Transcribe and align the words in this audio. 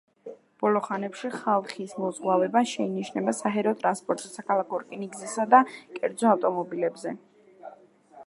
ბოლო 0.61 0.79
ხანებში 0.85 1.29
ხალხის 1.33 1.91
მოზღვავება 2.03 2.63
შეინიშნება 2.71 3.35
საჰაერო 3.41 3.73
ტრანსპორტზე, 3.83 4.31
საქალაქო 4.39 4.81
რკინიგზასა 4.85 5.45
და 5.55 5.59
კერძო 5.99 6.31
ავტომობილებზე. 6.33 7.17